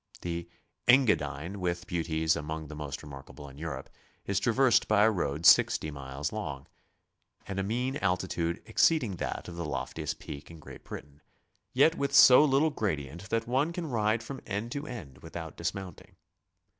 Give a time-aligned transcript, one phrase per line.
[0.21, 0.49] The
[0.87, 3.87] Engadine, with beauties among the mos't remarkable in Europe,
[4.25, 6.65] is traversed by a road 6o miles long,
[7.45, 11.21] at a mean altitude exceeding that of the lofti est peak in Great Britain,
[11.71, 16.15] yet with so little gradient that one can ride from end to end without dismounting.